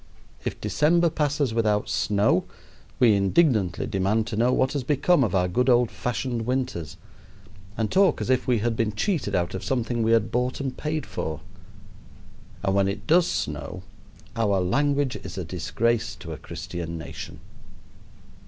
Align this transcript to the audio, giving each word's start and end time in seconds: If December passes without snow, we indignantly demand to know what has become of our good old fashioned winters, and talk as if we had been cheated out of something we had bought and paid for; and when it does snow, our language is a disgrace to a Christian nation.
If 0.43 0.59
December 0.59 1.11
passes 1.11 1.53
without 1.53 1.87
snow, 1.87 2.45
we 2.97 3.13
indignantly 3.13 3.85
demand 3.85 4.25
to 4.27 4.35
know 4.35 4.51
what 4.51 4.73
has 4.73 4.83
become 4.83 5.23
of 5.23 5.35
our 5.35 5.47
good 5.47 5.69
old 5.69 5.91
fashioned 5.91 6.47
winters, 6.47 6.97
and 7.77 7.91
talk 7.91 8.19
as 8.19 8.31
if 8.31 8.47
we 8.47 8.57
had 8.57 8.75
been 8.75 8.93
cheated 8.93 9.35
out 9.35 9.53
of 9.53 9.63
something 9.63 10.01
we 10.01 10.13
had 10.13 10.31
bought 10.31 10.59
and 10.59 10.75
paid 10.75 11.05
for; 11.05 11.41
and 12.63 12.73
when 12.73 12.87
it 12.87 13.05
does 13.05 13.27
snow, 13.27 13.83
our 14.35 14.59
language 14.59 15.17
is 15.17 15.37
a 15.37 15.45
disgrace 15.45 16.15
to 16.15 16.31
a 16.33 16.37
Christian 16.39 16.97
nation. 16.97 17.39